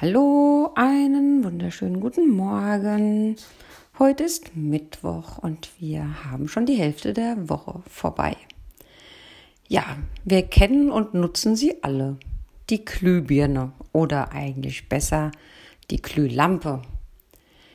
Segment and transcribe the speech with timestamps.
[0.00, 3.36] Hallo, einen wunderschönen guten Morgen.
[3.96, 8.36] Heute ist Mittwoch und wir haben schon die Hälfte der Woche vorbei.
[9.68, 9.84] Ja,
[10.24, 12.16] wir kennen und nutzen sie alle.
[12.70, 15.30] Die Glühbirne oder eigentlich besser
[15.92, 16.82] die Glühlampe.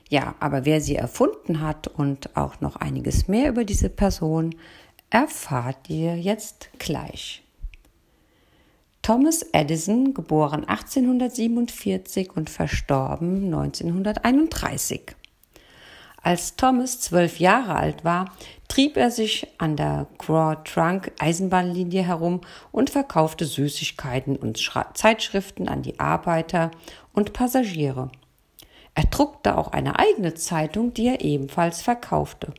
[0.09, 4.55] Ja, aber wer sie erfunden hat und auch noch einiges mehr über diese Person,
[5.09, 7.43] erfahrt ihr jetzt gleich.
[9.09, 15.15] Thomas Edison, geboren 1847 und verstorben 1931.
[16.21, 18.31] Als Thomas zwölf Jahre alt war,
[18.67, 24.59] trieb er sich an der Grand Trunk Eisenbahnlinie herum und verkaufte Süßigkeiten und
[24.93, 26.69] Zeitschriften an die Arbeiter
[27.11, 28.11] und Passagiere.
[28.93, 32.53] Er druckte auch eine eigene Zeitung, die er ebenfalls verkaufte.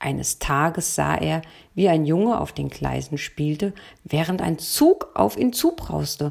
[0.00, 1.42] Eines Tages sah er,
[1.74, 3.72] wie ein Junge auf den Gleisen spielte,
[4.04, 6.28] während ein Zug auf ihn zubrauste.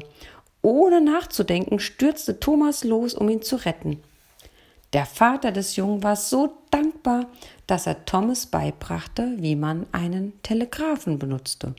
[0.62, 4.02] Ohne nachzudenken stürzte Thomas los, um ihn zu retten.
[4.94, 7.26] Der Vater des Jungen war so dankbar,
[7.66, 11.74] dass er Thomas beibrachte, wie man einen Telegraphen benutzte.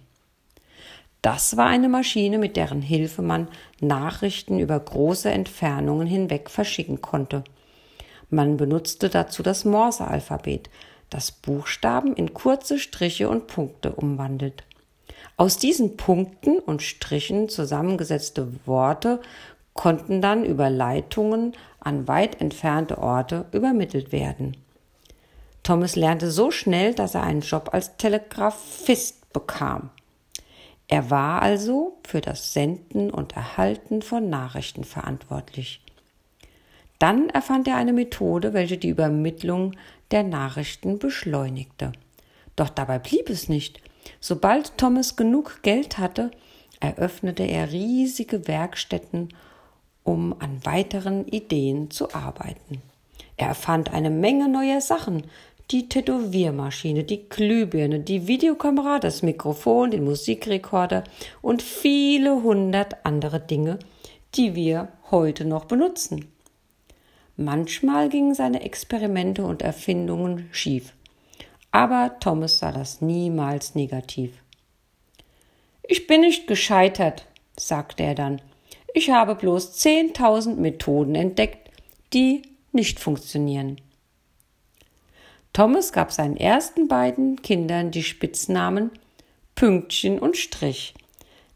[1.23, 3.47] Das war eine Maschine, mit deren Hilfe man
[3.81, 7.43] Nachrichten über große Entfernungen hinweg verschicken konnte.
[8.29, 10.69] Man benutzte dazu das Morse-Alphabet,
[11.09, 14.63] das Buchstaben in kurze Striche und Punkte umwandelt.
[15.37, 19.21] Aus diesen Punkten und Strichen zusammengesetzte Worte
[19.73, 24.57] konnten dann über Leitungen an weit entfernte Orte übermittelt werden.
[25.63, 29.89] Thomas lernte so schnell, dass er einen Job als Telegraphist bekam.
[30.87, 35.81] Er war also für das Senden und Erhalten von Nachrichten verantwortlich.
[36.99, 39.75] Dann erfand er eine Methode, welche die Übermittlung
[40.11, 41.93] der Nachrichten beschleunigte.
[42.55, 43.81] Doch dabei blieb es nicht.
[44.19, 46.31] Sobald Thomas genug Geld hatte,
[46.79, 49.29] eröffnete er riesige Werkstätten,
[50.03, 52.81] um an weiteren Ideen zu arbeiten.
[53.37, 55.23] Er erfand eine Menge neuer Sachen,
[55.71, 61.03] die Tätowiermaschine, die Glühbirne, die Videokamera, das Mikrofon, den Musikrekorder
[61.41, 63.77] und viele hundert andere Dinge,
[64.35, 66.25] die wir heute noch benutzen.
[67.41, 70.91] Manchmal gingen seine Experimente und Erfindungen schief.
[71.71, 74.33] Aber Thomas sah das niemals negativ.
[75.83, 78.41] Ich bin nicht gescheitert, sagte er dann.
[78.93, 81.71] Ich habe bloß zehntausend Methoden entdeckt,
[82.11, 82.41] die
[82.73, 83.79] nicht funktionieren.
[85.53, 88.91] Thomas gab seinen ersten beiden Kindern die Spitznamen
[89.55, 90.93] Pünktchen und Strich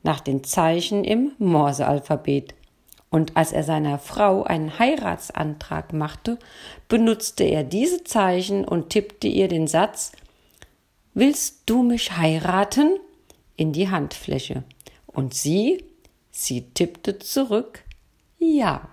[0.01, 2.53] nach den Zeichen im Morsealphabet.
[3.13, 6.40] Und als er seiner Frau einen Heiratsantrag machte,
[6.88, 10.13] benutzte er diese Zeichen und tippte ihr den Satz
[11.13, 12.97] Willst du mich heiraten?
[13.56, 14.63] in die Handfläche.
[15.06, 15.84] Und sie,
[16.31, 17.84] sie tippte zurück
[18.40, 18.90] Ja.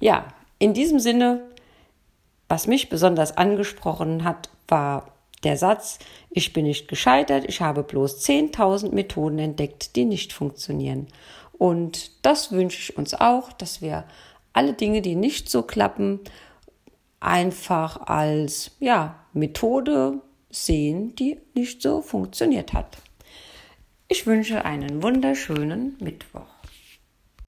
[0.00, 0.28] Ja,
[0.58, 1.42] in diesem Sinne,
[2.48, 5.12] was mich besonders angesprochen hat, war
[5.44, 5.98] der Satz,
[6.30, 11.08] ich bin nicht gescheitert, ich habe bloß 10.000 Methoden entdeckt, die nicht funktionieren.
[11.58, 14.04] Und das wünsche ich uns auch, dass wir
[14.52, 16.20] alle Dinge, die nicht so klappen,
[17.20, 22.98] einfach als ja, Methode sehen, die nicht so funktioniert hat.
[24.08, 26.55] Ich wünsche einen wunderschönen Mittwoch.